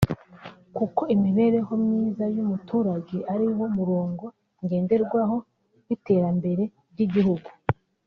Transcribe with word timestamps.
kuko 0.77 1.01
imibereho 1.15 1.71
myiza 1.83 2.23
y’umuturage 2.35 3.17
ari 3.33 3.47
wo 3.57 3.67
murongo 3.77 4.23
ngenderwaho 4.63 5.35
w’iterambere 5.85 6.63
ry’igihugu 6.93 7.49